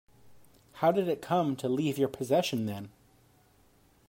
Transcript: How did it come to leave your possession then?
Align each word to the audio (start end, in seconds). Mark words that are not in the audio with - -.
How 0.71 0.91
did 0.91 1.07
it 1.07 1.21
come 1.21 1.55
to 1.57 1.69
leave 1.69 1.99
your 1.99 2.07
possession 2.07 2.65
then? 2.65 2.89